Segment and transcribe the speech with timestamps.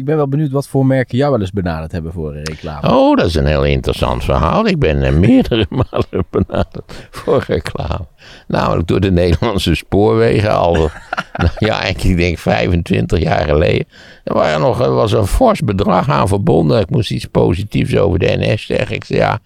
[0.00, 2.94] Ik ben wel benieuwd wat voor merken jou wel eens benaderd hebben voor een reclame.
[2.94, 4.66] Oh, dat is een heel interessant verhaal.
[4.66, 8.06] Ik ben uh, meerdere malen benaderd voor reclame.
[8.46, 10.74] Namelijk door de Nederlandse spoorwegen al,
[11.36, 13.86] nou, ja, ik denk 25 jaar geleden.
[14.24, 16.80] Er waren nog, was een fors bedrag aan verbonden.
[16.80, 18.94] Ik moest iets positiefs over de NS zeggen.
[18.94, 19.38] Ik zei, ja,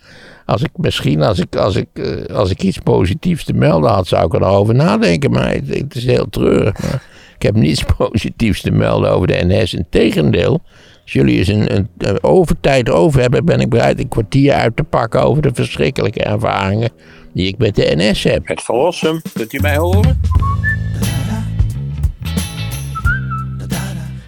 [0.45, 4.07] als ik misschien, als ik, als ik, eh, als ik iets positiefs te melden had,
[4.07, 5.31] zou ik erover nadenken.
[5.31, 6.83] Maar het, het is heel treurig.
[6.83, 9.75] Maar ik heb niets positiefs te melden over de NS.
[9.75, 10.61] Integendeel,
[11.03, 14.85] als jullie eens een, een, overtijd over hebben, ben ik bereid een kwartier uit te
[14.85, 16.91] pakken over de verschrikkelijke ervaringen
[17.33, 18.49] die ik met de NS heb.
[18.49, 20.21] Het verlossen, kunt u mij horen?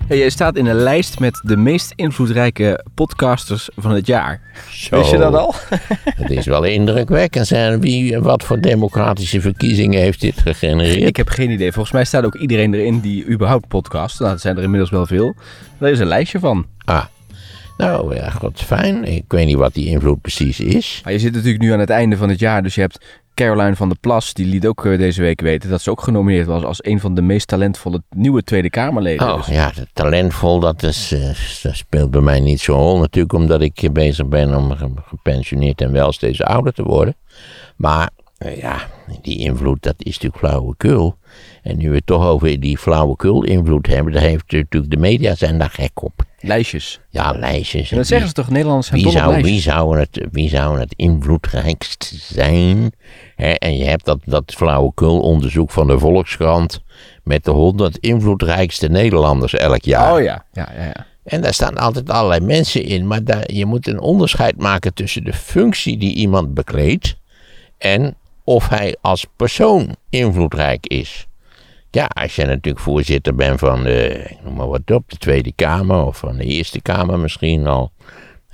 [0.07, 4.41] Hey, jij staat in een lijst met de meest invloedrijke podcasters van het jaar.
[4.71, 4.99] Zo.
[4.99, 5.55] Wist je dat al?
[6.23, 7.47] Het is wel indrukwekkend.
[7.47, 11.09] Zijn wie, wat voor democratische verkiezingen heeft dit gegenereerd?
[11.09, 11.73] Ik heb geen idee.
[11.73, 14.19] Volgens mij staat ook iedereen erin die überhaupt podcast.
[14.19, 15.35] Nou, dat zijn er inmiddels wel veel.
[15.79, 16.67] Daar is een lijstje van.
[16.85, 17.05] Ah,
[17.77, 19.05] nou ja, god, fijn.
[19.05, 21.01] Ik weet niet wat die invloed precies is.
[21.05, 23.05] Maar je zit natuurlijk nu aan het einde van het jaar, dus je hebt
[23.37, 26.47] Caroline van der Plas, die liet ook eh, deze week weten dat ze ook genomineerd
[26.47, 29.29] was als een van de meest talentvolle nieuwe Tweede Kamerleden.
[29.29, 31.21] Oh Dus- ja, talentvol, dat, is, eh,
[31.63, 32.99] dat speelt bij mij niet zo'n rol.
[32.99, 37.17] Natuurlijk omdat ik bezig ben om ge- gepensioneerd en wel steeds ouder te worden.
[37.77, 38.77] Maar eh, ja,
[39.23, 41.17] die invloed, dat is natuurlijk flauwekul.
[41.63, 45.35] En nu we het toch over die flauwekul invloed hebben, daar heeft natuurlijk de media
[45.35, 46.13] zijn daar gek op.
[46.41, 47.01] Lijstjes.
[47.09, 47.91] Ja, lijstjes.
[47.91, 50.93] En dat zeggen ze toch, Nederlanders zijn Wie zou, wie, zou het, wie zou het
[50.97, 52.93] invloedrijkst zijn?
[53.37, 56.83] Hè, en je hebt dat, dat flauwekul onderzoek van de Volkskrant
[57.25, 60.13] met de 100 invloedrijkste Nederlanders elk jaar.
[60.13, 60.85] Oh ja, ja, ja.
[60.85, 61.07] ja.
[61.25, 65.25] En daar staan altijd allerlei mensen in, maar daar, je moet een onderscheid maken tussen
[65.25, 67.17] de functie die iemand bekleedt
[67.79, 71.27] en of hij als persoon invloedrijk is.
[71.91, 76.05] Ja, als je natuurlijk voorzitter bent van de, noem maar wat op, de Tweede Kamer
[76.05, 77.93] of van de Eerste Kamer misschien al,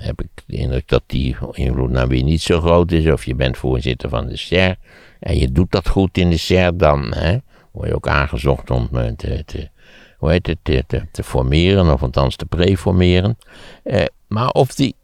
[0.03, 3.11] heb ik de indruk dat die invloed nou weer niet zo groot is.
[3.11, 4.75] Of je bent voorzitter van de SER
[5.19, 7.37] en je doet dat goed in de SER, dan hè,
[7.71, 9.69] word je ook aangezocht om eh, te, te,
[10.17, 13.37] hoe heet het, te, te, te formeren, of althans te preformeren.
[13.83, 14.95] Eh, maar of die,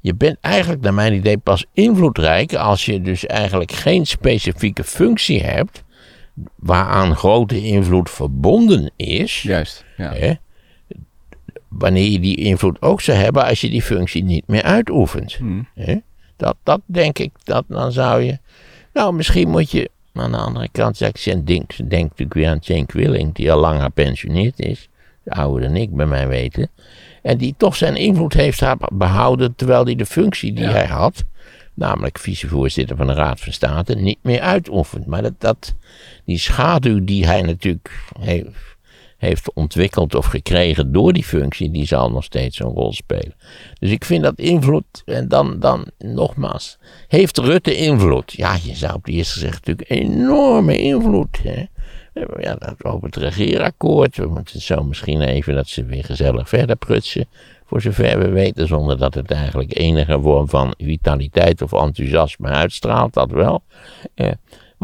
[0.00, 5.42] je bent eigenlijk naar mijn idee pas invloedrijk als je dus eigenlijk geen specifieke functie
[5.42, 5.84] hebt
[6.56, 9.42] waaraan grote invloed verbonden is.
[9.42, 9.84] Juist.
[9.96, 10.12] Ja.
[10.12, 10.34] Hè?
[11.78, 15.38] Wanneer je die invloed ook zou hebben als je die functie niet meer uitoefent.
[15.74, 15.96] Hè?
[16.36, 18.38] Dat, dat denk ik, dat dan zou je.
[18.92, 19.90] Nou, misschien moet je.
[20.12, 23.60] Aan de andere kant, zeg ik, denk, denk natuurlijk weer aan Jane Quilling, die al
[23.60, 24.88] lang gepensioneerd is.
[25.26, 26.70] Ouder dan ik, bij mij weten.
[27.22, 28.62] En die toch zijn invloed heeft
[28.92, 30.70] behouden terwijl hij de functie die Ja.
[30.70, 31.24] hij had,
[31.74, 35.06] namelijk vicevoorzitter van de Raad van State, niet meer uitoefent.
[35.06, 35.74] Maar dat, dat,
[36.24, 38.73] die schaduw die hij natuurlijk heeft,
[39.24, 43.34] heeft ontwikkeld of gekregen door die functie, die zal nog steeds een rol spelen.
[43.78, 48.32] Dus ik vind dat invloed, en dan, dan nogmaals, heeft Rutte invloed?
[48.32, 51.40] Ja, je zou op het eerste gezicht natuurlijk enorme invloed.
[51.42, 51.64] Hè?
[52.38, 54.16] Ja, dat over het regeerakkoord.
[54.16, 57.26] We moeten zo misschien even dat ze weer gezellig verder prutsen.
[57.66, 63.14] Voor zover we weten, zonder dat het eigenlijk enige vorm van vitaliteit of enthousiasme uitstraalt,
[63.14, 63.62] dat wel.
[64.14, 64.30] Eh,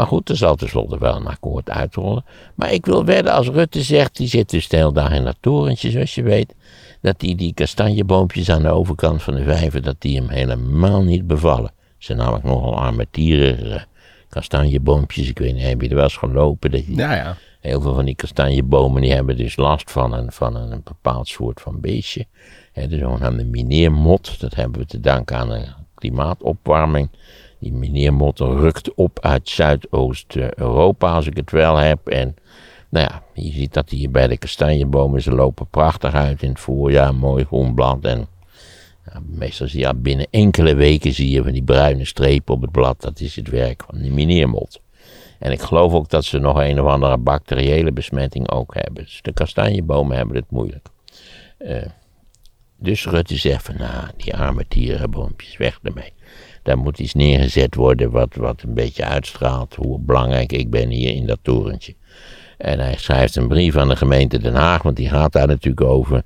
[0.00, 2.24] maar goed, er zal tenslotte wel een akkoord uitrollen.
[2.54, 5.36] Maar ik wil wedden, als Rutte zegt, die zit dus de hele dag in dat
[5.40, 6.54] torentje, zoals je weet,
[7.00, 11.26] dat die, die kastanjeboompjes aan de overkant van de vijver, dat die hem helemaal niet
[11.26, 11.72] bevallen.
[11.76, 13.84] Ze zijn namelijk nogal armetierige
[14.28, 15.28] kastanjeboompjes.
[15.28, 16.70] Ik weet niet, heb je er wel eens gelopen?
[16.70, 17.36] Dat je, Ja, ja.
[17.60, 21.60] Heel veel van die kastanjebomen die hebben dus last van een, van een bepaald soort
[21.60, 22.26] van beestje.
[22.72, 24.40] Hè, de zogenaamde mineermot.
[24.40, 27.08] Dat hebben we te danken aan de klimaatopwarming.
[27.60, 32.08] Die mineermot rukt op uit Zuidoost-Europa, als ik het wel heb.
[32.08, 32.36] En
[32.88, 36.60] nou ja, je ziet dat hier bij de kastanjebomen, ze lopen prachtig uit in het
[36.60, 38.04] voorjaar, mooi groen blad.
[38.04, 38.28] En
[39.26, 43.00] meestal zie je binnen enkele weken zie je van die bruine strepen op het blad.
[43.00, 44.80] Dat is het werk van die mineermot.
[45.38, 49.04] En ik geloof ook dat ze nog een of andere bacteriële besmetting ook hebben.
[49.04, 50.88] Dus de kastanjebomen hebben het moeilijk.
[51.58, 51.86] Eh,
[52.76, 56.12] dus Rutte zegt van, nou, die arme tierenboompjes, weg ermee.
[56.62, 61.14] Daar moet iets neergezet worden wat, wat een beetje uitstraalt hoe belangrijk ik ben hier
[61.14, 61.94] in dat torentje.
[62.58, 65.86] En hij schrijft een brief aan de gemeente Den Haag, want die gaat daar natuurlijk
[65.86, 66.22] over.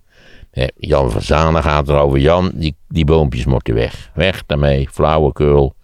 [0.77, 2.19] Jan van Zanen gaat erover.
[2.19, 4.11] Jan, die, die boompjes moeten weg.
[4.15, 5.75] Weg daarmee, flauwekul.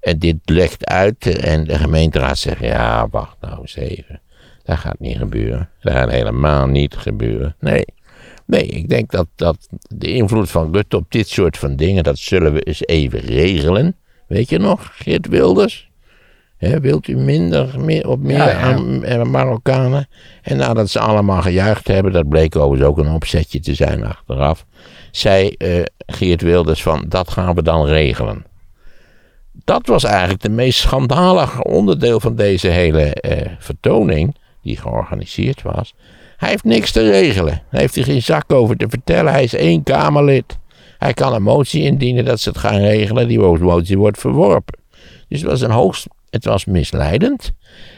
[0.00, 4.20] En dit legt uit en de gemeenteraad zegt, ja, wacht nou eens even.
[4.62, 5.68] Dat gaat niet gebeuren.
[5.80, 7.56] Dat gaat helemaal niet gebeuren.
[7.60, 7.84] Nee.
[8.46, 12.18] Nee, ik denk dat, dat de invloed van Rutte op dit soort van dingen, dat
[12.18, 13.96] zullen we eens even regelen.
[14.26, 15.90] Weet je nog, Geert Wilders?
[16.58, 20.08] Wilt u minder, meer, op meer Ja, eh, Marokkanen?
[20.42, 24.66] En nadat ze allemaal gejuicht hebben, dat bleek overigens ook een opzetje te zijn achteraf,
[25.10, 28.44] zei eh, Geert Wilders van, dat gaan we dan regelen.
[29.64, 35.94] Dat was eigenlijk de meest schandalige onderdeel van deze hele eh, vertoning, die georganiseerd was.
[36.42, 37.62] Hij heeft niks te regelen.
[37.68, 39.32] Hij heeft er geen zak over te vertellen.
[39.32, 40.58] Hij is één Kamerlid.
[40.98, 43.28] Hij kan een motie indienen dat ze het gaan regelen.
[43.28, 44.78] Die motie wordt verworpen.
[45.28, 47.52] Dus het was, een hoogst, het was misleidend.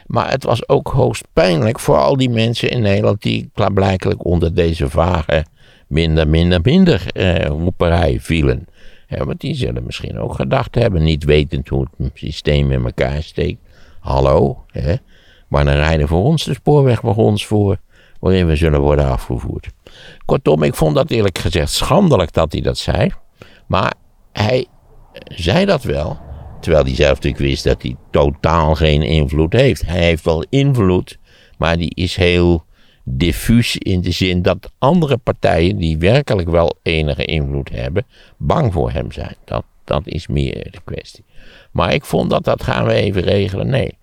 [0.07, 4.55] Maar het was ook hoogst pijnlijk voor al die mensen in Nederland die klaarblijkelijk onder
[4.55, 5.45] deze vage
[5.87, 8.67] minder, minder, minder eh, roeperij vielen.
[9.09, 13.23] Ja, want die zullen misschien ook gedacht hebben, niet wetend hoe het systeem in elkaar
[13.23, 13.61] steekt.
[14.01, 14.95] Hallo, hè?
[15.49, 17.79] wanneer rijden voor ons de spoorwegwagons voor,
[18.25, 19.69] waarin we zullen worden afgevoerd.
[20.25, 23.11] Kortom, ik vond dat eerlijk gezegd schandelijk dat hij dat zei.
[23.67, 23.95] Maar
[24.33, 24.67] hij
[25.25, 26.19] zei dat wel,
[26.61, 29.87] terwijl hij zelf natuurlijk wist dat hij totaal geen invloed heeft.
[29.87, 31.19] Hij heeft wel invloed,
[31.59, 32.65] maar die is heel
[33.03, 38.07] diffuus in de zin dat andere partijen die werkelijk wel enige invloed hebben,
[38.37, 39.37] bang voor hem zijn.
[39.45, 41.25] Dat, dat is meer de kwestie.
[41.71, 43.69] Maar ik vond dat dat gaan we even regelen.
[43.69, 43.99] Nee.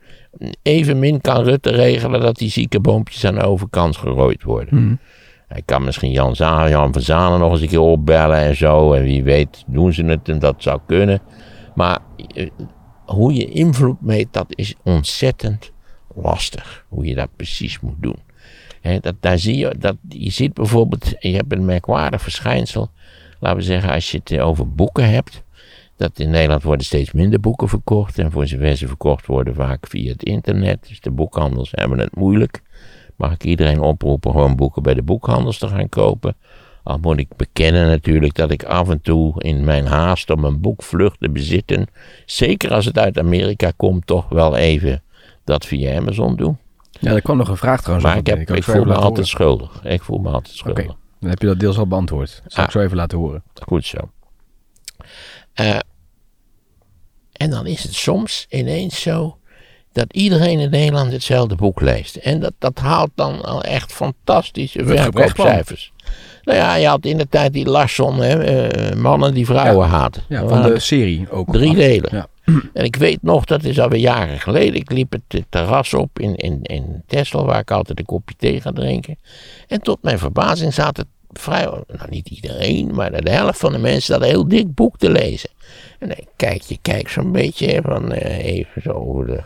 [0.61, 4.99] Evenmin kan Rutte regelen dat die zieke boompjes aan de overkant gerooid worden.
[5.47, 8.93] Hij kan misschien Jan, Za Jan van Zanen nog eens een keer opbellen en zo.
[8.93, 11.21] En wie weet doen ze het en dat zou kunnen.
[11.75, 11.99] Maar
[12.33, 12.49] eh,
[13.05, 15.71] hoe je invloed meet, dat is ontzettend
[16.15, 16.85] lastig.
[16.87, 18.19] Hoe je dat precies moet doen.
[19.01, 22.89] Dat, daar zie je, dat, je ziet bijvoorbeeld, je hebt een merkwaardig verschijnsel.
[23.39, 25.43] Laten we zeggen, als je het over boeken hebt.
[26.01, 28.19] Dat in Nederland worden steeds minder boeken verkocht.
[28.19, 30.87] En voor zover ze verkocht worden, vaak via het internet.
[30.87, 32.61] Dus de boekhandels hebben het moeilijk.
[33.15, 36.35] Mag ik iedereen oproepen gewoon boeken bij de boekhandels te gaan kopen.
[36.83, 40.61] Al moet ik bekennen natuurlijk dat ik af en toe in mijn haast om een
[40.61, 41.87] boek vlug te bezitten.
[42.25, 45.03] Zeker als het uit Amerika komt, toch wel even
[45.43, 46.55] dat via Amazon doe.
[46.99, 48.07] Ja, er kwam nog een vraag trouwens.
[48.07, 49.83] Maar ik, heb, ik zo voel me altijd schuldig.
[49.83, 50.85] Ik voel me altijd schuldig.
[51.19, 52.29] dan heb je dat deels al beantwoord.
[52.47, 52.75] Zal ik Ah.
[52.75, 53.43] zo even laten horen.
[53.65, 53.97] Goed zo.
[55.53, 55.79] Eh,
[57.41, 59.37] en dan is het soms ineens zo
[59.91, 62.15] dat iedereen in Nederland hetzelfde boek leest.
[62.15, 65.91] En dat, dat haalt dan al echt fantastische verkoopcijfers.
[66.43, 69.89] Nou ja, je had in de tijd die Larsson, hè, eh, mannen die vrouwen.
[69.89, 71.51] Ja, Dat van waren de serie ook.
[71.51, 72.09] Drie delen.
[72.11, 72.27] Ja.
[72.73, 74.75] En ik weet nog, dat is alweer jaren geleden.
[74.75, 78.61] Ik liep het terras op in, in, in Texel, waar ik altijd een kopje thee
[78.61, 79.17] ga drinken.
[79.67, 81.05] En tot mijn verbazing zaten
[81.87, 85.09] nou niet iedereen, maar de helft van de mensen dat een heel dik boek te
[85.09, 85.49] lezen.
[85.99, 89.41] En dan kijk je, kijk zo'n beetje van eh, even zo over de.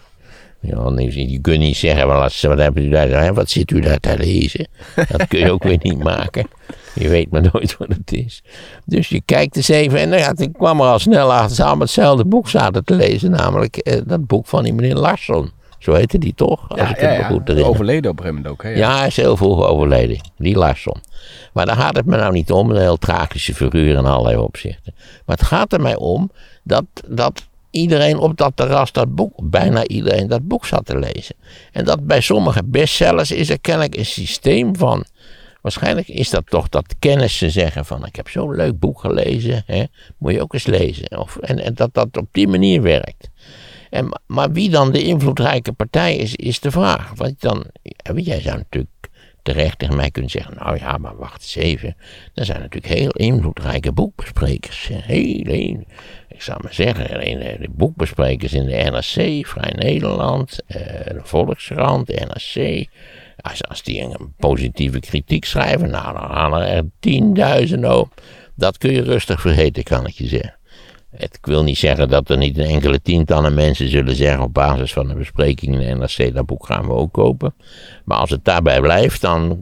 [1.10, 4.68] Je kunt niet zeggen, als, wat, hebben u daar, wat zit u daar te lezen?
[5.10, 6.48] Dat kun je ook weer niet maken.
[6.94, 8.44] Je weet maar nooit wat het is.
[8.86, 11.56] Dus je kijkt eens even en nou ja, ik kwam er al snel achter.
[11.56, 15.52] Ze allemaal hetzelfde boek zaten te lezen, namelijk eh, dat boek van die meneer Larsson.
[15.80, 16.70] Zo heette die toch?
[16.70, 17.28] Als Ja, ik ja, het me ja.
[17.28, 17.70] goed herinner.
[17.70, 18.64] Overleden op een gegeven moment ook.
[18.64, 18.70] Hè?
[18.70, 20.20] Ja, hij is heel vroeg overleden.
[20.38, 20.98] Die Larsson.
[21.54, 22.70] Maar daar gaat het me nou niet om.
[22.72, 24.94] Een heel tragische figuur in allerlei opzichten.
[25.26, 26.32] Maar het gaat er mij om
[26.64, 31.36] dat, dat iedereen op dat terras dat boek, bijna iedereen dat boek zat te lezen.
[31.72, 35.06] En dat bij sommige bestsellers is er kennelijk een systeem van.
[35.62, 39.84] Waarschijnlijk is dat toch dat kennissen zeggen van ik heb zo'n leuk boek gelezen, hè,
[40.18, 41.20] moet je ook eens lezen.
[41.20, 43.30] Of, en, en dat dat op die manier werkt.
[44.26, 47.12] Maar wie dan de invloedrijke partij is, is de vraag.
[47.16, 47.66] Want dan,
[48.16, 48.90] jij zou natuurlijk
[49.46, 51.96] terecht tegen mij kunnen zeggen, nou ja, maar wacht eens even.
[52.34, 54.90] Er zijn natuurlijk heel invloedrijke boekbesprekers.
[54.92, 55.86] Heel, heel,
[56.30, 57.08] ik zou maar zeggen,
[57.62, 62.88] de boekbesprekers in de NRC, Vrij Nederland, eh, de Volkskrant, de NRC.
[63.38, 68.22] Als, als die een positieve kritiek schrijven, nou dan gaan er tienduizenden op.
[68.56, 70.58] Dat kun je rustig vergeten, kan ik je zeggen.
[71.18, 74.54] Het, ik wil niet zeggen dat er niet een enkele tientallen mensen zullen zeggen op
[74.54, 77.54] basis van een bespreking in de NRC, dat boek gaan we ook kopen.
[78.06, 79.62] Maar als het daarbij blijft, dan,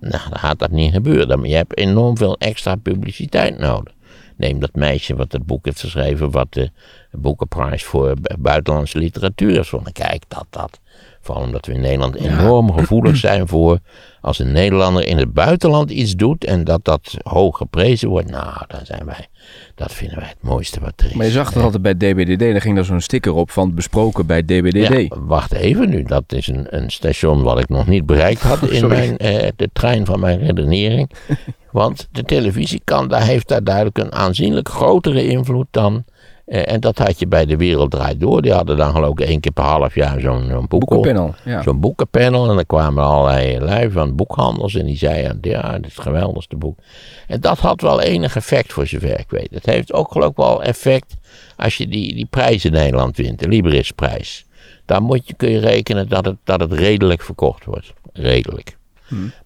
[0.00, 1.28] nou, gaat dat niet gebeuren.
[1.28, 3.92] Dan, je hebt enorm veel extra publiciteit nodig.
[4.36, 6.70] Neem dat meisje wat het boek heeft geschreven, wat de
[7.12, 9.68] boekenprijs voor bu- buitenlandse literatuur is.
[9.68, 10.80] Van, kijk, dat, dat.
[11.24, 13.78] Vooral omdat we in Nederland enorm gevoelig zijn voor
[14.20, 18.30] als een Nederlander in het buitenland iets doet en dat dat hoog geprezen wordt.
[18.30, 19.26] Nou, dan zijn wij,
[19.74, 21.12] dat vinden wij het mooiste wat er is.
[21.12, 22.38] Maar je zag dat altijd bij DBDD.
[22.38, 24.88] Daar ging er zo'n sticker op van besproken bij DBDD.
[24.88, 26.02] Ja, wacht even nu.
[26.02, 28.96] Dat is een, een station wat ik nog niet bereikt had in Sorry.
[28.96, 31.10] mijn, eh, de trein van mijn redenering.
[31.70, 36.04] Want de televisiekant daar heeft daar duidelijk een aanzienlijk grotere invloed dan.
[36.44, 38.42] Eh, en dat had je bij De Wereld Draait Door.
[38.42, 41.34] Die hadden dan geloof ik één keer per half jaar zo'n zo'n boek Boekenpanel.
[41.44, 41.62] Ja.
[41.62, 42.48] Zo'n boekenpanel.
[42.48, 44.74] En dan kwamen allerlei lui van boekhandels.
[44.74, 46.78] En die zeiden, ja, dit is het geweldigste boek.
[47.26, 49.50] En dat had wel enig effect voor zover ik weet.
[49.50, 51.14] Het heeft ook geloof ik wel effect
[51.56, 53.38] als je die, die prijs in Nederland wint.
[53.38, 54.46] De Librisprijs.
[54.84, 57.92] dan moet je, kun je rekenen dat het, dat het redelijk verkocht wordt.
[58.12, 58.76] Redelijk.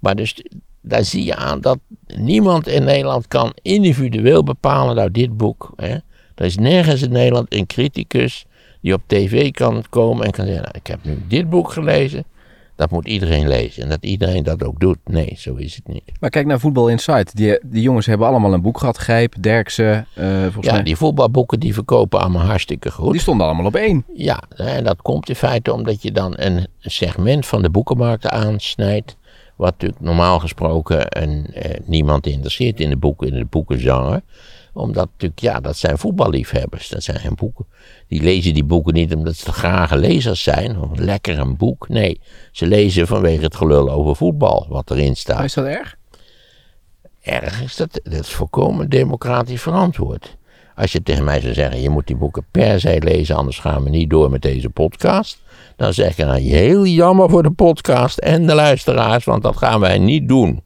[0.00, 0.42] Maar dus
[0.80, 5.72] daar zie je aan dat niemand in Nederland kan individueel bepalen, nou dit boek.
[5.76, 5.96] Hè,
[6.38, 8.46] er is nergens in Nederland een criticus
[8.80, 12.24] die op tv kan komen en kan zeggen, nou, ik heb nu dit boek gelezen.
[12.76, 13.82] Dat moet iedereen lezen.
[13.82, 14.98] En dat iedereen dat ook doet.
[15.04, 16.02] Nee, zo is het niet.
[16.20, 17.36] Maar kijk naar Voetbal Insight.
[17.36, 18.96] Die, die jongens hebben allemaal een boek gehad.
[18.96, 20.82] Grijp, Derksen, eh Ja, mij.
[20.82, 23.12] die voetbalboeken die verkopen allemaal hartstikke goed.
[23.12, 24.04] Die stonden allemaal op één.
[24.14, 29.16] Ja, en dat komt in feite omdat je dan een segment van de boekenmarkt aansnijdt.
[29.56, 34.22] Wat natuurlijk normaal gesproken een, eh, niemand interesseert in de boeken, in de boekengenre.
[34.72, 36.88] Omdat natuurlijk, ja, dat zijn voetballiefhebbers.
[36.88, 37.66] Dat zijn geen boeken.
[38.06, 40.80] Die lezen die boeken niet omdat ze grage lezers zijn.
[40.80, 41.88] Of lekker een boek.
[41.88, 42.20] Nee,
[42.52, 45.96] ze lezen vanwege het gelul over voetbal, wat erin staat is dat erg?
[47.22, 50.36] erg is dat, dat is volkomen democratisch verantwoord.
[50.74, 53.82] Als je tegen mij zou zeggen, je moet die boeken per se lezen, anders gaan
[53.82, 55.42] we niet door met deze podcast.
[55.76, 59.80] Dan zeg ik, nou, heel jammer voor de podcast en de luisteraars, want dat gaan
[59.80, 60.62] wij niet doen.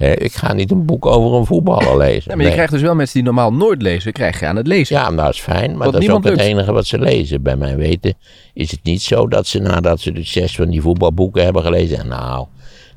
[0.00, 2.22] Ik ga niet een boek over een voetballer lezen.
[2.24, 2.52] Ja, maar je Nee.
[2.52, 4.96] krijgt dus wel mensen die normaal nooit lezen, krijg je aan het lezen.
[4.96, 7.42] Ja, nou, dat is fijn, maar Want dat is ook het enige wat ze lezen.
[7.42, 8.14] Bij mijn weten
[8.54, 11.98] is het niet zo dat ze nadat ze de zes van die voetbalboeken hebben gelezen...
[11.98, 12.46] en nou,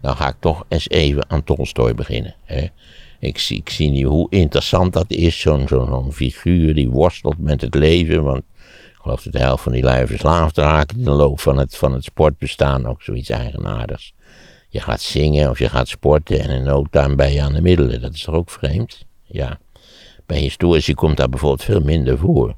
[0.02, 2.36] dan ga ik toch eens even aan Tolstoy beginnen.
[3.20, 7.76] Ik, zie, ik zie nu hoe interessant dat is, zo'n figuur die worstelt met het
[7.76, 8.24] leven.
[8.24, 11.58] Want ik geloof dat de helft van die lui verslaafd raken in de loop van
[11.58, 12.86] het, van het sportbestaan.
[12.88, 14.14] Ook zoiets eigenaardigs.
[14.74, 17.62] Je gaat zingen of je gaat sporten en in no time ben je aan de
[17.62, 18.02] middelen.
[18.02, 19.06] Dat is toch ook vreemd?
[19.24, 19.60] Ja.
[20.26, 22.56] Bij historici komt daar bijvoorbeeld veel minder voor.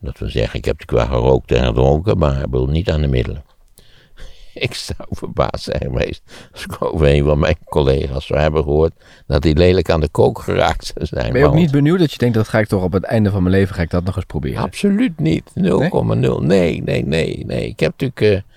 [0.00, 3.00] Dat wil zeggen, ik heb natuurlijk wel gerookt en gedronken, maar ik wil niet aan
[3.00, 3.42] de middelen.
[4.54, 6.22] Ik zou verbaasd zijn geweest
[6.52, 8.92] als ik over een van mijn collega's zou hebben gehoord
[9.26, 11.32] dat hij lelijk aan de kook geraakt zou zijn.
[11.32, 13.30] Ben je ook niet benieuwd dat je denkt, dat ga ik toch op het einde
[13.30, 14.62] van mijn leven, ga ik dat nog eens proberen.
[14.62, 15.50] Absoluut niet.
[15.54, 15.62] 0,0.
[16.40, 17.66] Nee, nee, nee, nee.
[17.66, 18.49] Ik heb natuurlijk, eh,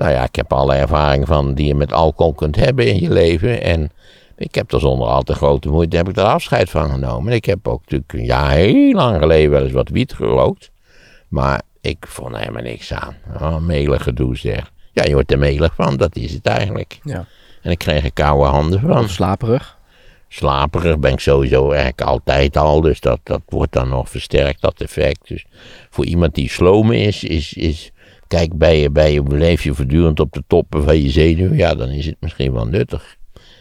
[0.00, 3.10] nou ja, ik heb alle ervaring van die je met alcohol kunt hebben in je
[3.10, 3.62] leven.
[3.62, 3.90] En
[4.36, 7.32] ik heb er zonder al te grote moeite heb ik er afscheid van genomen.
[7.32, 10.70] Ik heb ook natuurlijk een jaar heel lang geleden wel eens wat wiet gerookt.
[11.28, 13.16] Maar ik vond er helemaal niks aan.
[13.40, 14.72] Oh, melig gedoe zeg.
[14.92, 16.98] Ja, je wordt er melig van, dat is het eigenlijk.
[17.02, 17.26] Ja.
[17.62, 18.98] En ik kreeg er koude handen van.
[19.04, 19.78] Of slaperig.
[20.28, 24.80] Slaperig ben ik sowieso eigenlijk altijd al, dus dat, dat wordt dan nog versterkt, dat
[24.80, 25.28] effect.
[25.28, 25.46] Dus
[25.90, 27.92] voor iemand die slomen is, is, is
[28.30, 31.74] kijk, bij je, bij je leef je voortdurend op de toppen van je zenuwen, ja,
[31.74, 33.16] dan is het misschien wel nuttig.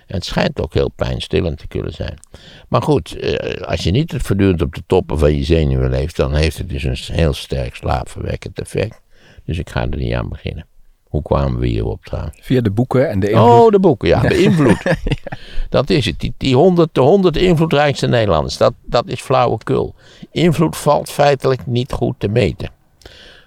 [0.07, 2.19] En het schijnt ook heel pijnstillend te kunnen zijn.
[2.67, 6.15] Maar goed, eh, als je niet het voortdurend op de toppen van je zenuwen leeft,
[6.15, 9.01] dan heeft het dus een heel sterk slaapverwekkend effect.
[9.45, 10.65] Dus ik ga er niet aan beginnen.
[11.03, 12.37] Hoe kwamen we hierop trouwens?
[12.41, 13.49] Via de boeken en de invloed.
[13.49, 14.19] Oh, de boeken, ja.
[14.19, 14.83] De invloed.
[15.69, 16.19] Dat is het.
[16.19, 19.95] Die, die 100, de 100 invloedrijkste Nederlanders, dat, dat is flauwekul.
[20.31, 22.77] Invloed valt feitelijk niet goed te meten.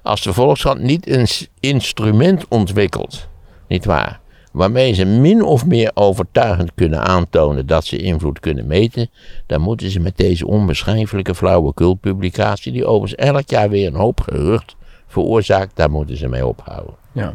[0.02, 1.26] Als de Volkskrant niet een
[1.60, 3.28] instrument ontwikkelt,
[3.68, 4.20] niet waar,
[4.52, 9.10] waarmee ze min of meer overtuigend kunnen aantonen dat ze invloed kunnen meten,
[9.46, 14.76] dan moeten ze met deze onbeschrijfelijke flauwekulpublicatie, die overigens elk jaar weer een hoop gerucht
[15.06, 16.94] veroorzaakt, daar moeten ze mee ophouden.
[17.12, 17.34] Ja.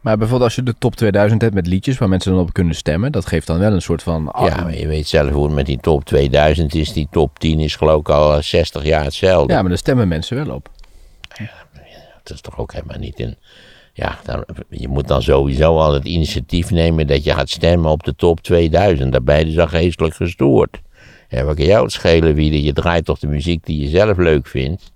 [0.00, 2.74] Maar bijvoorbeeld als je de top 2000 hebt met liedjes waar mensen dan op kunnen
[2.74, 4.34] stemmen, dat geeft dan wel een soort van...
[4.38, 6.92] Ja, maar je weet zelf hoe het met die top 2000 is.
[6.92, 9.52] Die top 10 is geloof ik al 60 jaar hetzelfde.
[9.52, 10.70] ja, maar daar stemmen mensen wel op.
[12.26, 13.36] Dat is toch ook helemaal niet in...
[13.92, 18.04] Ja, dan, je moet dan sowieso al het initiatief nemen dat je gaat stemmen op
[18.04, 19.12] de top 2000.
[19.12, 20.80] Daarbij is dat geestelijk gestoord.
[21.28, 24.16] Ja, wat kan jou het schelen wie je draait toch de muziek die je zelf
[24.16, 24.92] leuk vindt.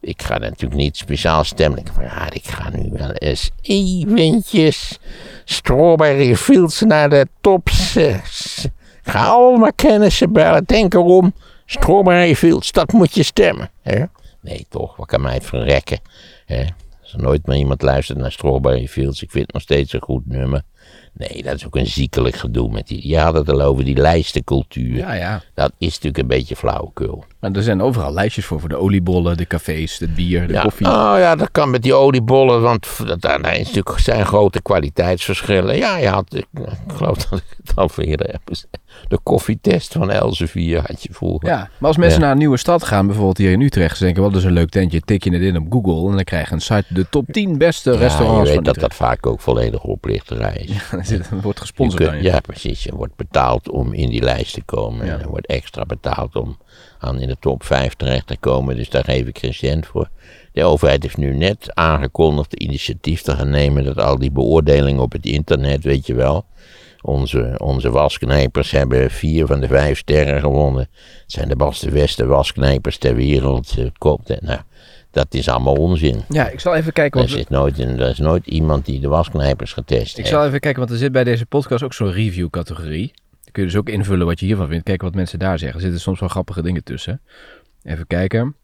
[0.00, 1.82] Ik ga natuurlijk niet speciaal stemmen.
[1.92, 4.98] Van, ja, ik ga nu wel eens eventjes
[5.44, 8.64] Strawberry Fields naar de top 6.
[9.04, 10.64] Ik ga allemaal kennissen bellen.
[10.64, 11.34] Denk erom,
[11.66, 13.70] Strawberry Fields, dat moet je stemmen.
[13.82, 14.04] Hè?
[14.42, 15.98] Nee, toch, wat kan mij het verrekken.
[16.46, 16.64] Hè?
[17.02, 20.02] Als er nooit meer iemand luistert naar Strawberry Fields, ik vind het nog steeds een
[20.02, 20.62] goed nummer.
[21.12, 23.08] Nee, dat is ook een ziekelijk gedoe met die.
[23.08, 24.96] Je had het al over die lijstencultuur.
[24.96, 25.42] Ja, ja.
[25.54, 27.24] Dat is natuurlijk een beetje flauwekul.
[27.40, 30.62] Maar er zijn overal lijstjes voor, voor de oliebollen, de cafés, het bier, de Ja,
[30.62, 30.86] koffie.
[30.86, 32.86] oh ja, dat kan met die oliebollen, want
[33.20, 35.76] daar is natuurlijk, zijn grote kwaliteitsverschillen.
[35.76, 36.46] Ja, je had, ik
[36.86, 38.78] geloof dat ik het al eerder heb gezegd.
[39.10, 41.48] De koffietest van Elsevier had je vroeger.
[41.48, 42.22] Ja, maar als mensen Ja.
[42.24, 44.68] naar een nieuwe stad gaan, bijvoorbeeld hier in Utrecht, ze denken, wat is een leuk
[44.70, 47.26] tentje, tik je het in op Google en dan krijg je een site, de top
[47.32, 50.90] 10 beste Ja, restaurants je weet dat dat vaak ook volledig oplichterij is.
[51.08, 52.82] Zit- dan wordt Je gesponsord kunt- ja, precies.
[52.82, 55.06] Je wordt betaald om in die lijst te komen.
[55.06, 55.12] Ja.
[55.12, 56.56] En er wordt extra betaald om
[56.98, 58.76] aan in de top 5 terecht te komen.
[58.76, 60.08] Dus daar geef ik geen cent voor.
[60.52, 63.84] De overheid heeft nu net aangekondigd initiatief te gaan nemen.
[63.84, 66.44] Dat al die beoordelingen op het internet, weet je wel.
[67.02, 70.88] Onze, onze wasknijpers hebben vier van de vijf sterren gewonnen.
[71.22, 73.74] Het zijn de beste beste wasknijpers ter wereld.
[73.78, 74.60] eh, Koopt, nou,
[75.10, 76.22] Dat is allemaal onzin.
[76.28, 77.20] Ja, ik zal even kijken.
[77.20, 80.28] Er is, nooit er is nooit iemand die de wasknijpers getest ik heeft.
[80.28, 83.12] zal even kijken, want er zit bij deze podcast ook zo'n review-categorie.
[83.42, 84.84] Dan kun je dus ook invullen wat je hiervan vindt.
[84.84, 85.76] Kijken wat mensen daar zeggen.
[85.76, 87.20] Er zitten soms wel grappige dingen tussen.
[87.82, 88.54] Even kijken.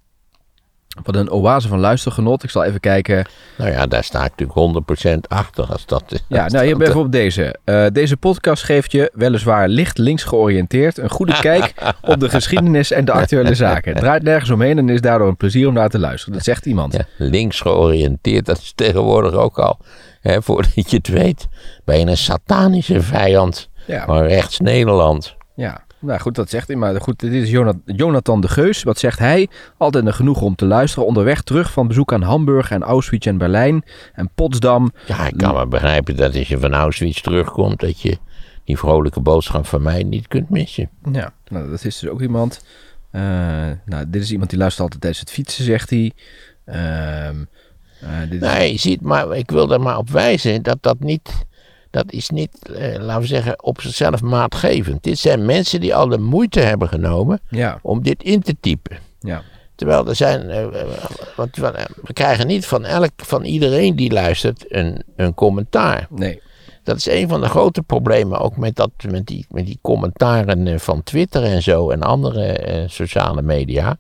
[1.03, 2.43] Wat een oase van luistergenot.
[2.43, 3.27] Ik zal even kijken.
[3.59, 4.85] Nou ja, daar sta ik natuurlijk
[5.17, 5.65] 100% achter.
[5.73, 7.57] Als dat, Ja, als nou hier bijvoorbeeld deze.
[7.65, 11.73] Eh, deze podcast geeft je, weliswaar licht links georiënteerd, een goede kijk
[12.03, 13.93] op de geschiedenis en de actuele zaken.
[13.93, 16.35] Het draait nergens omheen en is daardoor een plezier om naar te luisteren.
[16.35, 16.93] Dat zegt iemand.
[16.93, 19.79] Ja, links georiënteerd, dat is tegenwoordig ook al.
[20.21, 21.49] Hè, voordat je het weet,
[21.85, 24.05] ben je een satanische vijand Ja.
[24.05, 25.35] van rechts Nederland.
[25.55, 26.77] Ja, nou goed, dat zegt hij.
[26.77, 28.83] Maar goed, dit is Jonat- Jonathan de Geus.
[28.83, 29.49] Wat zegt hij?
[29.77, 31.07] Altijd een genoeg om te luisteren.
[31.07, 33.85] Onderweg terug van bezoek aan Hamburg en Auschwitz en Berlijn
[34.15, 34.93] en Potsdam.
[35.07, 38.19] Ja, ik kan me begrijpen dat als je van Auschwitz terugkomt, dat je
[38.65, 40.91] die vrolijke boodschap van mij niet kunt missen.
[41.13, 42.65] Ja, nou, dat is dus ook iemand.
[43.11, 43.23] Eh,
[43.85, 46.13] nou, dit is iemand die luistert altijd tijdens het fietsen, zegt hij.
[46.65, 47.37] Ehm,
[48.01, 51.01] eh, dit is- Nee, je ziet, maar ik wil er maar op wijzen dat dat
[51.01, 51.47] niet,
[51.97, 55.03] dat is niet, eh, laten we zeggen, op zichzelf maatgevend.
[55.03, 58.99] Dit zijn mensen die al de moeite hebben genomen Ja, om dit in te typen.
[59.21, 59.43] ja,
[59.75, 60.89] Terwijl er zijn, eh, eh,
[61.37, 61.73] want we
[62.03, 66.07] we krijgen niet van elk, van iedereen die luistert een, een commentaar.
[66.11, 66.43] nee.
[66.83, 70.67] Dat is een van de grote problemen ook met, dat, met, die, met die commentaren
[70.67, 73.99] eh, van Twitter en zo en andere eh, sociale media.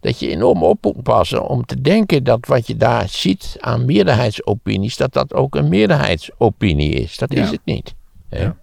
[0.00, 3.84] Dat je enorm op moet passen om te denken dat wat je daar ziet aan
[3.84, 7.16] meerderheidsopinies, dat dat ook een meerderheidsopinie is.
[7.18, 7.42] Dat Ja.
[7.42, 7.94] is het niet.
[8.30, 8.56] Ja.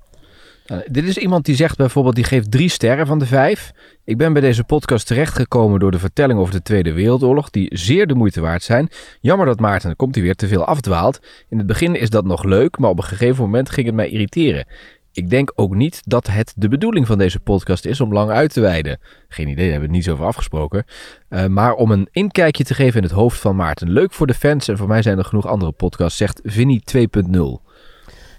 [0.67, 3.71] Nou, dit is iemand die zegt bijvoorbeeld, die geeft drie sterren van de vijf.
[4.03, 8.07] Ik ben bij deze podcast terechtgekomen door de vertelling over de Tweede Wereldoorlog, die zeer
[8.07, 8.89] de moeite waard zijn.
[9.21, 11.19] Jammer dat Maarten, dan komt hij weer, te veel afdwaalt.
[11.49, 14.09] In het begin is dat nog leuk, maar op een gegeven moment ging het mij
[14.09, 14.65] irriteren.
[15.13, 18.53] Ik denk ook niet dat het de bedoeling van deze podcast is om lang uit
[18.53, 18.99] te wijden.
[19.27, 20.85] Geen idee, daar hebben we het niet over afgesproken.
[21.29, 23.89] Uh, maar om een inkijkje te geven in het hoofd van Maarten.
[23.91, 27.71] Leuk voor de fans en voor mij zijn er genoeg andere podcasts, zegt Vinnie 2.0.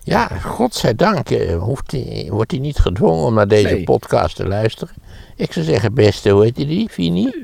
[0.02, 3.85] Ja, godzijdank eh, hoeft hij, wordt hij niet gedwongen om naar deze Nee.
[3.85, 4.95] podcast te luisteren.
[5.37, 6.88] Ik zou zeggen, beste, hoe heet die?
[6.90, 7.31] Vini?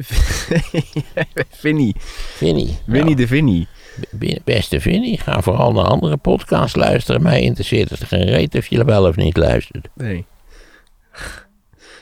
[1.51, 1.95] Vinnie,
[2.37, 2.79] Vinnie.
[2.87, 3.69] Winnie Nou, de Vinnie.
[4.11, 7.23] Be- beste Vinnie, ga vooral naar andere podcasts luisteren.
[7.23, 9.89] Mij interesseert het geen reet of je wel of niet luistert.
[9.95, 10.25] Nee.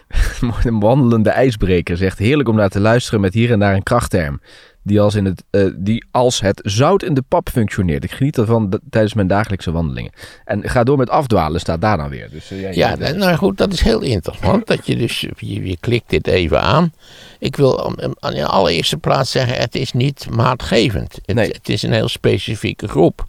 [0.64, 4.40] Een wandelende ijsbreker zegt heerlijk om naar te luisteren met hier en daar een krachtterm.
[4.82, 8.04] Die als, in het, eh, die als het zout in de pap functioneert.
[8.04, 10.12] Ik geniet ervan tijdens mijn dagelijkse wandelingen.
[10.44, 12.30] En ga door met afdwalen, staat daar dan weer.
[12.30, 14.66] Dus, eh, Ja, nou nou goed, dat is heel interessant.
[14.66, 16.92] Dat je dus, je, je klikt dit even aan.
[17.38, 21.18] Ik wil de allereerste plaats zeggen, het is niet maatgevend.
[21.24, 21.50] Het, Nee.
[21.50, 23.26] het is een heel specifieke groep.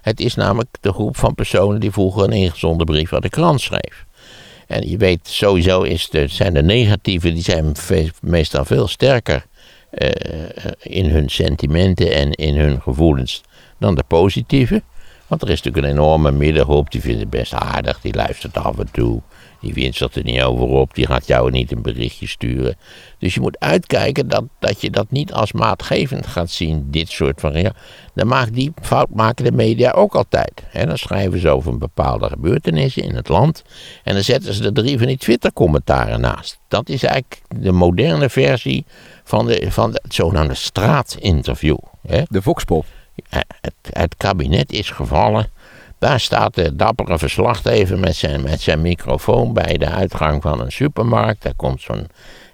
[0.00, 3.60] Het is namelijk de groep van personen die vroeger een ingezonden brief aan de krant
[3.60, 4.06] schreef.
[4.68, 7.72] En je weet, sowieso is zijn de negatieven, die zijn
[8.20, 9.46] meestal veel sterker
[9.90, 10.10] eh,
[10.82, 13.42] in hun sentimenten en in hun gevoelens
[13.78, 14.82] dan de positieve.
[15.26, 18.78] Want er is natuurlijk een enorme middengroep, die vindt het best aardig, die luistert af
[18.78, 19.20] en toe.
[19.60, 22.76] Die vindt zich er niet over op, die gaat jou niet een berichtje sturen.
[23.18, 27.40] Dus je moet uitkijken dat, dat je dat niet als maatgevend gaat zien, dit soort
[27.40, 27.52] van...
[27.52, 27.72] Ja,
[28.14, 30.62] dan maakt die fout maken de media ook altijd.
[30.72, 33.64] Dan schrijven ze over een bepaalde gebeurtenissen in het land.
[34.04, 36.58] En dan zetten ze er drie van die Twitter-commentaren naast.
[36.68, 38.84] Dat is eigenlijk de moderne versie
[39.24, 41.78] van, de, van de, het zogenaamde straatinterview.
[42.06, 42.22] Hè.
[42.28, 42.84] De Voxpop.
[43.28, 45.50] Het, het kabinet is gevallen.
[45.98, 50.72] Daar staat de dappere verslaggever met zijn, met zijn microfoon bij de uitgang van een
[50.72, 51.42] supermarkt.
[51.42, 52.06] Daar komt zo'n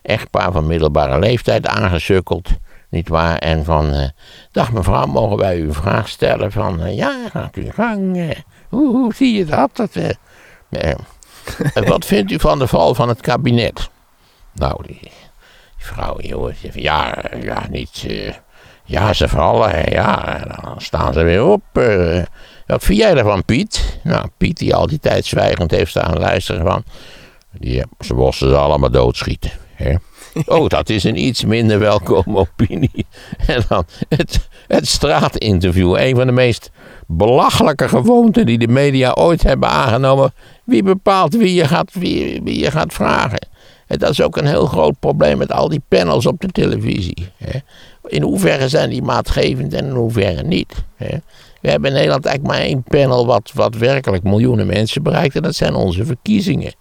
[0.03, 2.49] echtpaar van middelbare leeftijd aangesukkeld.
[2.89, 3.39] Niet waar?
[3.39, 4.09] En van, eh,
[4.53, 6.53] dag mevrouw, mogen wij u een vraag stellen?
[6.53, 8.17] Van, eh, ja, gaat u gang.
[8.17, 9.77] eh, hoe, hoe zie je dat?
[9.77, 9.97] dat
[11.89, 13.91] wat vindt u van de val van het kabinet?
[14.53, 15.13] Nou, die, die
[15.77, 16.17] vrouw,
[16.73, 18.07] ja, ja, niet...
[18.85, 21.63] ja, ze vallen, ja, dan staan ze weer op.
[22.67, 23.99] wat vind jij ervan, Piet?
[24.03, 26.85] Nou, Piet, die al die tijd zwijgend heeft staan luisteren van...
[27.59, 29.51] Die, ze moesten ze allemaal doodschieten.
[29.75, 29.95] Hè?
[30.47, 33.07] Oh, dat is een iets minder welkome opinie.
[33.47, 35.97] En dan het, het straatinterview.
[35.99, 36.71] Een van de meest
[37.07, 40.35] belachelijke gewoonten die de media ooit hebben aangenomen.
[40.65, 43.49] Wie bepaalt wie je gaat, wie, wie je gaat vragen?
[43.87, 47.29] En dat is ook een heel groot probleem met al die panels op de televisie.
[47.37, 47.59] Hè?
[48.07, 50.85] In hoeverre zijn die maatgevend en in hoeverre niet?
[50.97, 51.17] Hè?
[51.65, 55.37] We hebben in Nederland eigenlijk maar één panel wat, wat werkelijk miljoenen mensen bereikt.
[55.37, 56.75] En dat zijn onze verkiezingen.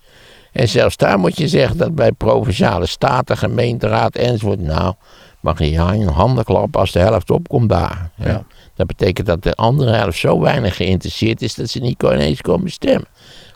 [0.51, 4.59] En zelfs daar moet je zeggen dat bij provinciale staten, gemeenteraad enzovoort.
[4.59, 4.93] Nou,
[5.39, 8.11] mag je een handen klappen als de helft opkomt daar.
[8.15, 8.45] Ja.
[8.75, 12.71] Dat betekent dat de andere helft zo weinig geïnteresseerd is dat ze niet ineens komen
[12.71, 13.07] stemmen.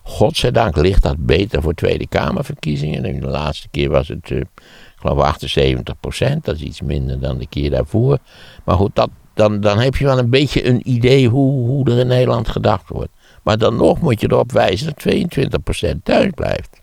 [0.04, 3.06] Godzijdank ligt dat beter voor Tweede Kamerverkiezingen.
[3.06, 4.48] En de laatste keer was het, uh, ik
[4.96, 6.46] geloof, 78 procent.
[6.46, 8.18] Dat is iets minder dan de keer daarvoor.
[8.64, 12.00] Maar goed, dat, dan, dan heb je wel een beetje een idee hoe, hoe er
[12.00, 13.12] in Nederland gedacht wordt.
[13.44, 16.82] Maar dan nog moet je erop wijzen dat 22 procent thuis blijft.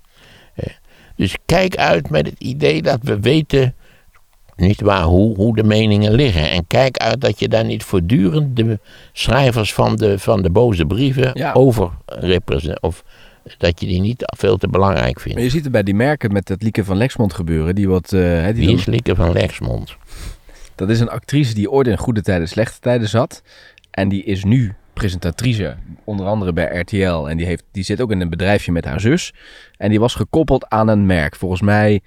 [1.16, 3.74] Dus kijk uit met het idee dat we weten
[4.56, 6.50] niet waar, hoe, hoe de meningen liggen.
[6.50, 8.78] En kijk uit dat je daar niet voortdurend de
[9.12, 11.52] schrijvers van de, van de boze brieven Ja.
[11.52, 12.80] over represent.
[12.82, 13.04] Of
[13.58, 15.34] dat je die niet veel te belangrijk vindt.
[15.34, 17.74] Maar je ziet het bij die merken met het Lieke van Lexmond gebeuren.
[17.74, 19.96] Die wat, eh, die Wie is Lieke van Lexmond?
[20.74, 23.42] Dat is een actrice die ooit in goede tijden, slechte tijden zat.
[23.90, 27.28] En die is nu presentatrice, onder andere bij RTL.
[27.28, 29.34] En die, heeft, die zit ook in een bedrijfje met haar zus.
[29.76, 31.37] En die was gekoppeld aan een merk.
[31.37, 32.02] Volgens mij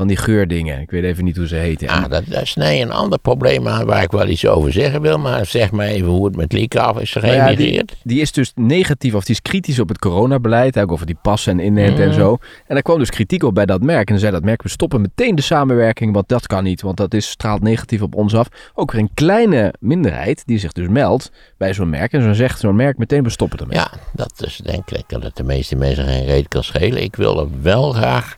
[0.00, 0.80] van die geurdingen.
[0.80, 1.88] Ik weet even niet hoe ze heten.
[1.88, 4.72] En- Ah, dat, daar snij je een ander probleem aan waar ik wel iets over
[4.72, 5.18] zeggen wil.
[5.18, 7.88] Maar zeg maar even hoe het met Lieke af is Nou ja, gereageerd.
[7.88, 10.78] die, die is dus negatief, of die is kritisch op het coronabeleid.
[10.78, 12.02] Ook over die passen en inent Mm.
[12.02, 12.30] en zo.
[12.66, 14.06] En daar kwam dus kritiek op bij dat merk.
[14.06, 16.82] En dan zei dat merk, we stoppen meteen de samenwerking, want dat kan niet.
[16.82, 18.48] Want dat is, straalt negatief op ons af.
[18.74, 22.12] Ook weer een kleine minderheid die zich dus meldt bij zo'n merk.
[22.12, 23.76] En zo zegt zo'n merk meteen, we stoppen ermee.
[23.78, 27.02] Ja, dat is denk ik dat de meeste mensen geen reet kan schelen.
[27.02, 28.36] Ik wil er wel graag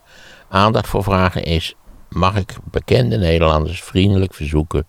[0.52, 1.74] aandacht voor vragen is...
[2.08, 4.86] mag ik bekende Nederlanders vriendelijk verzoeken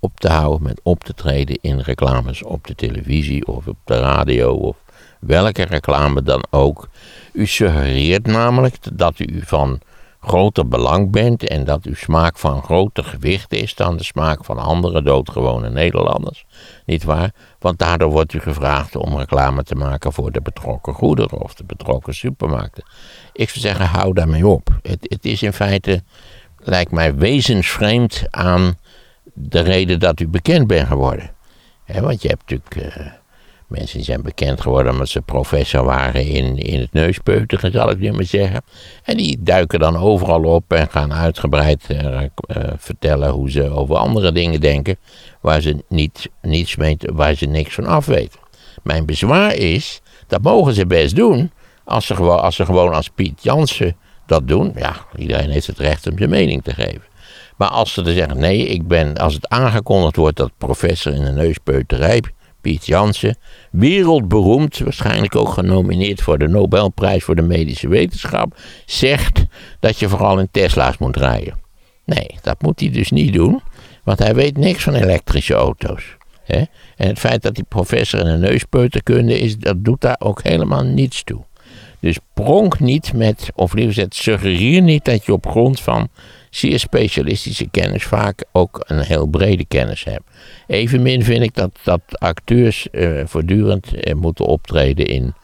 [0.00, 3.98] op te houden met op te treden in reclames op de televisie of op de
[3.98, 4.76] radio of
[5.20, 6.88] welke reclame dan ook.
[7.32, 9.80] U suggereert namelijk dat u van
[10.26, 14.58] groter belang bent en dat uw smaak van groter gewicht is dan de smaak van
[14.58, 16.44] andere doodgewone Nederlanders.
[16.86, 17.30] Niet waar?
[17.58, 21.64] Want daardoor wordt u gevraagd om reclame te maken voor de betrokken goederen of de
[21.64, 22.84] betrokken supermarkten.
[23.32, 24.68] Ik zou zeggen, hou daarmee op.
[24.82, 26.02] Het, het is in feite,
[26.58, 28.78] lijkt mij, wezensvreemd aan
[29.34, 31.30] de reden dat u bekend bent geworden.
[32.00, 33.06] Want je hebt natuurlijk eh,
[33.66, 38.12] mensen zijn bekend geworden omdat ze professor waren in, in het neuspeuteren, zal ik nu
[38.12, 38.62] maar zeggen.
[39.02, 42.28] En die duiken dan overal op en gaan uitgebreid eh, eh,
[42.76, 44.96] vertellen hoe ze over andere dingen denken,
[45.40, 48.40] waar ze, niet, niets mee, waar ze niks van af weten.
[48.82, 51.50] Mijn bezwaar is, dat mogen ze best doen,
[51.84, 54.72] als ze gewoon als, ze gewoon als Piet Jansen dat doen.
[54.76, 57.02] Ja, iedereen heeft het recht om zijn mening te geven.
[57.56, 61.24] Maar als ze dan zeggen, nee, ik ben, als het aangekondigd wordt dat professor in
[61.24, 62.22] de neuspeuterij,
[62.66, 63.36] Piet Jansen,
[63.70, 69.44] wereldberoemd, waarschijnlijk ook genomineerd voor de Nobelprijs voor de medische wetenschap, zegt
[69.80, 71.58] dat je vooral in Tesla's moet rijden.
[72.04, 73.60] Nee, dat moet hij dus niet doen,
[74.04, 76.16] want hij weet niks van elektrische auto's.
[76.44, 76.62] Hè?
[76.96, 80.84] En het feit dat die professor in de neuspeuterkunde is, dat doet daar ook helemaal
[80.84, 81.44] niets toe.
[82.00, 86.08] Dus pronk niet met, of liever gezegd, suggereer niet dat je op grond van
[86.50, 90.24] zeer specialistische kennis vaak ook een heel brede kennis hebt.
[90.66, 95.34] Evenmin vind ik dat, dat acteurs eh, voortdurend eh, moeten optreden in,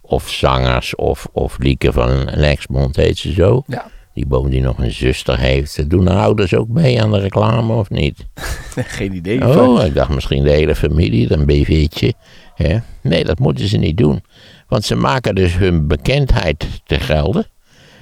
[0.00, 3.62] of zangers, of, of Lieke van Lexmond heet ze zo.
[3.66, 3.90] Ja.
[4.14, 5.90] Die bovendien nog een zuster heeft.
[5.90, 8.26] Doen haar ouders ook mee aan de reclame of niet?
[8.98, 9.46] Geen idee.
[9.46, 12.14] Oh, ik dacht misschien de hele familie, een BV'tje.
[12.54, 12.78] Hè?
[13.00, 14.22] Nee, dat moeten ze niet doen.
[14.68, 17.46] Want ze maken dus hun bekendheid te gelden.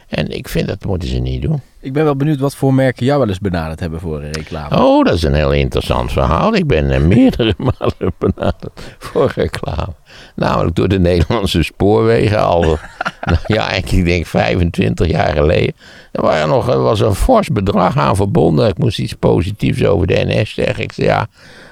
[0.08, 1.60] En ik vind dat moeten ze niet doen.
[1.80, 4.82] Ik ben wel benieuwd wat voor merken jou wel eens benaderd hebben voor een reclame.
[4.82, 6.54] Oh, dat is een heel interessant verhaal.
[6.54, 9.94] Ik ben eh, meerdere malen benaderd voor reclame.
[10.34, 12.62] Namelijk door de Nederlandse spoorwegen al,
[13.24, 15.74] nou ja, ik denk 25 jaar geleden.
[16.12, 18.68] Er waren nog, er was een fors bedrag aan verbonden.
[18.68, 20.82] Ik moest iets positiefs over de NS zeggen.
[20.82, 21.26] Ik zei ja,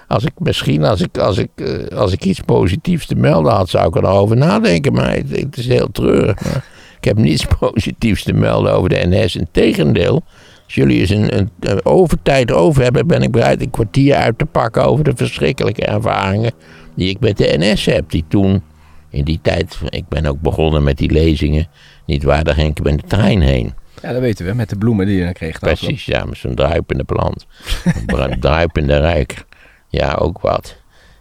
[0.06, 3.68] als ik misschien, als ik, als ik, eh, als ik iets positiefs te melden had,
[3.68, 4.92] zou ik er nog over nadenken.
[4.92, 6.44] Maar het, het is heel treurig.
[6.44, 6.64] Maar
[6.96, 9.36] ik heb niets positiefs te melden over de NS.
[9.36, 10.22] Integendeel,
[10.64, 14.38] als jullie eens een, een, een overtijd over hebben, ben ik bereid een kwartier uit
[14.38, 16.52] te pakken over de verschrikkelijke ervaringen
[16.94, 18.10] die ik met de NS heb.
[18.10, 18.62] Die toen,
[19.10, 21.68] in die tijd, ik ben ook begonnen met die lezingen,
[22.06, 23.74] niet waar, daar ging ik met de trein heen.
[24.02, 25.58] Ja, dat weten we, met de bloemen die je dan kreeg.
[25.58, 27.46] Precies, ja, met zo'n druipende plant.
[28.06, 29.44] Een druipende ruiker.
[29.88, 30.76] Ja, ook wat.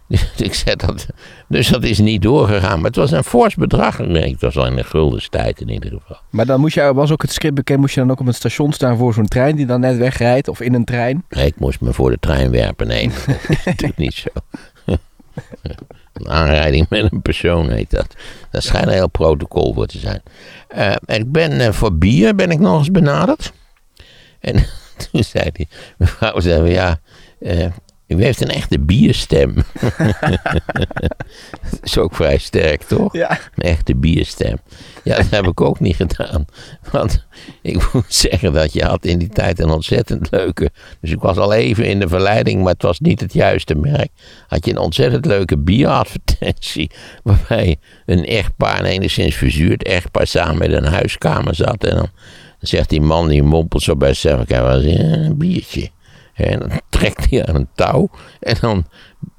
[0.08, 1.06] Dus ik zei dat,
[1.48, 2.76] dus dat is niet doorgegaan.
[2.76, 3.98] Maar het was een fors bedrag.
[3.98, 6.20] Nee, Het was al in de guldens tijd in ieder geval.
[6.30, 8.36] Maar dan moest je, was ook het script bekend, moest je dan ook op het
[8.36, 10.48] station staan voor zo'n trein die dan net wegrijdt?
[10.48, 11.24] Of in een trein?
[11.28, 12.86] Nee, ik moest me voor de trein werpen.
[12.86, 14.28] Nee, dat is natuurlijk niet zo.
[16.12, 18.14] Een aanrijding met een persoon heet dat.
[18.50, 20.22] Dat schijnt een heel protocol voor te zijn.
[20.68, 23.52] Eh, ik ben eh, voor bier ben ik nog eens benaderd.
[24.40, 24.54] En
[25.10, 27.00] toen zei die mevrouw, zei, ja,
[27.40, 27.66] eh,
[28.06, 29.54] U heeft een echte bierstem.
[29.98, 33.12] dat is ook vrij sterk, toch?
[33.12, 33.30] Ja.
[33.30, 34.58] Een echte bierstem.
[35.04, 36.44] Ja, dat heb ik ook niet gedaan.
[36.90, 37.26] Want
[37.62, 40.70] ik moet zeggen dat je had in die tijd een ontzettend leuke...
[41.00, 44.08] Dus ik was al even in de verleiding, maar het was niet het juiste merk.
[44.46, 46.90] Had je een ontzettend leuke bieradvertentie...
[47.22, 50.26] waarbij een echtpaar, een enigszins verzuurd echtpaar...
[50.26, 51.84] samen met een huiskamer zat.
[51.84, 52.08] En dan
[52.58, 54.42] zegt die man, die mompelt zo bij zichzelf...
[54.42, 55.90] Ik heb wel eens een biertje.
[56.36, 58.10] En dan trekt hij aan een touw.
[58.40, 58.86] En dan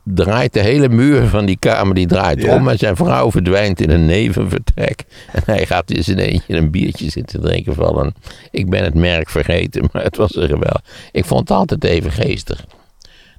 [0.04, 2.56] draait de hele muur van die kamer die draait Ja.
[2.56, 2.68] om.
[2.68, 5.04] En zijn vrouw verdwijnt in een nevenvertrek.
[5.32, 8.14] En hij gaat in zijn eentje een biertje zitten drinken van een...
[8.52, 10.82] Ik ben het merk vergeten, maar het was er geweldig.
[11.12, 12.66] Ik vond het altijd even geestig.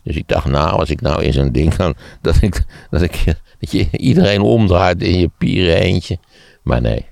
[0.03, 1.95] Dus ik dacht, nou, als ik nou in zo'n ding kan...
[2.23, 3.25] Dat, ik, dat, ik,
[3.59, 6.19] dat je iedereen omdraait in je pieren eentje.
[6.63, 7.05] Maar nee.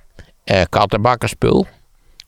[0.45, 1.67] Eh, kattenbakkerspul.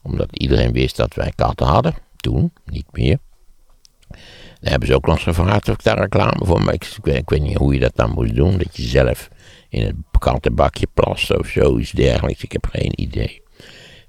[0.01, 1.93] Omdat iedereen wist dat wij katten hadden.
[2.15, 3.17] Toen, niet meer.
[4.61, 6.73] Daar hebben ze ook nog gevraagd of ik daar reclame voor maak.
[6.73, 8.57] Ik, weet- ik weet niet hoe je dat dan moest doen.
[8.57, 9.29] Dat je zelf
[9.69, 12.43] in het kattenbakje plast of zoiets dergelijks.
[12.43, 13.41] Ik heb geen idee.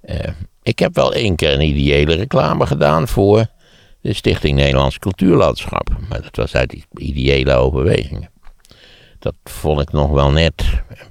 [0.01, 0.33] Eh,
[0.63, 3.47] ik heb wel één keer een ideële reclame gedaan voor
[4.01, 5.89] de Stichting Nederlands Cultuurlandschap.
[6.09, 8.31] Maar dat was uit ideële overwegingen.
[9.19, 10.65] Dat vond ik nog wel net.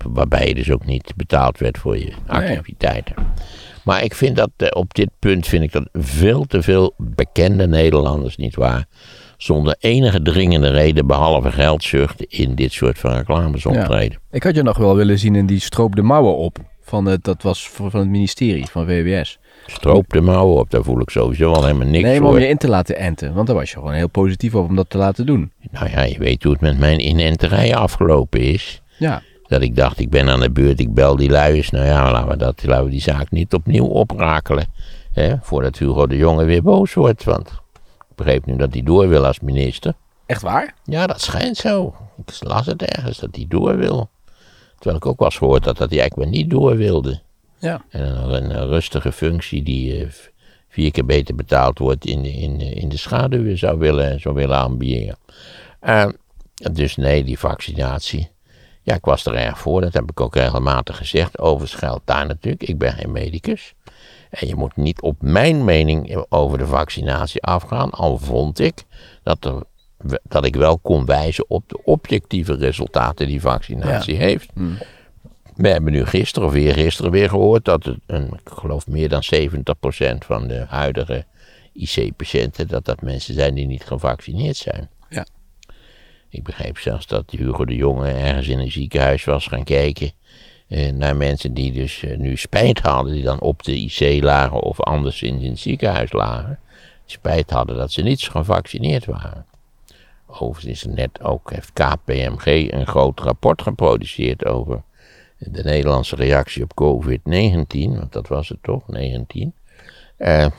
[0.07, 3.15] Waarbij je dus ook niet betaald werd voor je activiteiten.
[3.83, 7.67] Maar ik vind dat eh, op dit punt vind ik dat veel te veel bekende
[7.67, 8.87] Nederlanders, niet waar,
[9.39, 14.19] zonder enige dringende reden behalve geldzucht in dit soort van reclames optreden.
[14.31, 16.57] Ik had je nog wel willen zien in die stroop de mouwen op.
[16.81, 19.39] Van het, dat was van het ministerie van VWS.
[19.65, 22.47] Stroop de mouwen op, daar voel ik sowieso al helemaal niks nee, maar om je
[22.47, 23.33] in te laten enten.
[23.33, 25.51] Want daar was je gewoon heel positief over om dat te laten doen.
[25.71, 28.81] Nou ja, je weet hoe het met mijn inenterij afgelopen is.
[28.97, 31.69] Ja, Dat ik dacht, ik ben aan de beurt, ik bel die lui eens.
[31.69, 34.65] Nou ja, laten we, dat, laten we die zaak niet opnieuw oprakelen.
[35.13, 37.23] Hè, voordat Hugo de Jonge weer boos wordt.
[37.23, 37.61] Want
[38.19, 39.93] begreep nu dat hij door wil als minister.
[40.25, 40.73] echt waar?
[40.83, 41.95] Ja, dat schijnt zo.
[42.25, 44.09] Ik las het ergens dat hij door wil.
[44.75, 47.21] Terwijl ik ook wel eens gehoord had dat hij eigenlijk maar niet door wilde.
[47.57, 47.81] Ja.
[47.89, 50.07] En een, een rustige functie die eh,
[50.69, 54.57] vier keer beter betaald wordt in de, in, in de schaduw zou willen, zou willen
[54.57, 55.17] aanbieden.
[55.79, 56.07] Eh,
[56.71, 58.29] dus nee, die vaccinatie.
[58.81, 59.81] Ja, ik was er erg voor.
[59.81, 61.39] Dat heb ik ook regelmatig gezegd.
[61.39, 62.63] Overigens geldt daar natuurlijk.
[62.63, 63.73] Ik ben geen medicus.
[64.29, 67.89] En je moet niet op mijn mening over de vaccinatie afgaan.
[67.89, 68.83] Al vond ik
[69.23, 69.63] dat, er,
[70.23, 74.49] dat ik wel kon wijzen op de objectieve resultaten die vaccinatie heeft.
[75.55, 79.09] We hebben nu gisteren of weer gisteren weer gehoord dat het een, ik geloof meer
[79.09, 79.47] dan 70%
[80.19, 81.25] van de huidige
[81.73, 84.89] IC-patiënten, dat dat mensen zijn die niet gevaccineerd zijn.
[85.09, 85.25] Ja.
[86.29, 90.11] Ik begreep zelfs dat Hugo de Jonge ergens in een ziekenhuis was gaan kijken
[90.69, 94.81] naar mensen die dus eh, nu spijt hadden, die dan op de IC lagen of
[94.81, 96.59] anderszins in het ziekenhuis lagen.
[97.05, 99.45] Spijt hadden dat ze niet gevaccineerd waren.
[100.27, 104.81] Overigens is net ook, heeft KPMG een groot rapport geproduceerd over
[105.37, 109.53] de Nederlandse reactie op COVID-19, want dat was het toch, 19.
[110.17, 110.51] Eh, eh,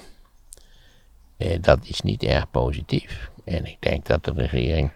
[1.60, 3.30] dat is niet erg positief.
[3.44, 4.90] En ik denk dat de regering,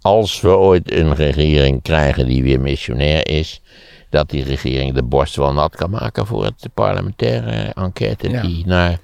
[0.00, 3.60] als we ooit een regering krijgen die weer missionair is,
[4.10, 8.40] dat die regering de borst wel nat kan maken voor het parlementaire enquête Ja.
[8.42, 8.98] die naar,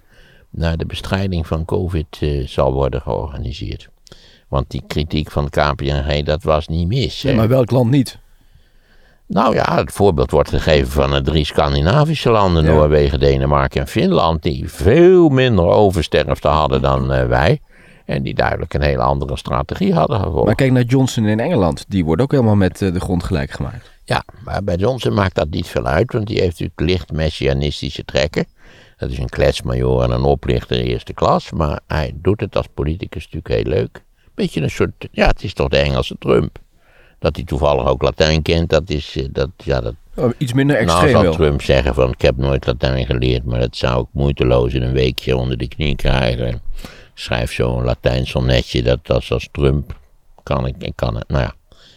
[0.51, 3.89] naar de bestrijding van COVID eh, zal worden georganiseerd.
[4.49, 7.23] Want die kritiek van KPMG, dat was niet mis.
[7.23, 8.19] Ja, maar welk land niet?
[9.27, 12.71] Nou ja, het voorbeeld wordt gegeven van de drie Scandinavische landen, Ja.
[12.71, 17.61] Noorwegen, Denemarken en Finland, die veel minder oversterfte hadden dan eh, wij.
[18.05, 20.47] En die duidelijk een hele andere strategie hadden gevolgd.
[20.47, 21.85] Maar kijk naar Johnson in Engeland.
[21.89, 23.91] Die wordt ook helemaal met eh, de grond gelijk gemaakt.
[24.05, 28.05] Ja, maar bij Johnson maakt dat niet veel uit, want die heeft natuurlijk licht messianistische
[28.05, 28.47] trekken.
[28.97, 33.25] Dat is een kletsmajor en een oplichter eerste klas, maar hij doet het als politicus
[33.25, 34.03] natuurlijk heel leuk.
[34.35, 36.59] Beetje een soort, ja, het is toch de Engelse Trump.
[37.19, 40.77] Dat hij toevallig ook Latijn kent, dat is, eh, dat, ja, dat Oh, iets minder
[40.77, 41.33] Nou, extreem zal wel.
[41.33, 44.93] Trump zeggen van ik heb nooit Latijn geleerd, maar dat zou ik moeiteloos in een
[44.93, 46.61] weekje onder de knie krijgen.
[47.15, 49.97] Schrijf zo'n Latijn sonnetje, dat als, als Trump
[50.43, 51.55] kan ik, ik kan het, nou ja.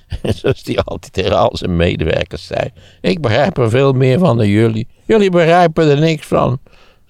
[0.35, 2.69] Zoals hij altijd tegen al zijn medewerkers zei.
[3.01, 4.87] Ik begrijp er veel meer van dan jullie.
[5.05, 6.59] Jullie begrijpen er niks van.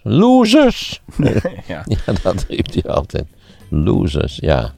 [0.01, 1.01] Losers.
[1.67, 1.85] Ja.
[1.85, 3.25] Ja, dat riep hij altijd.
[3.69, 4.73] Losers, ja.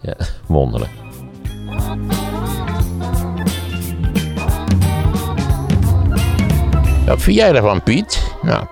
[0.00, 0.90] Ja, wonderlijk.
[7.06, 8.34] Wat vind jij ervan, Piet?
[8.42, 8.66] Nou,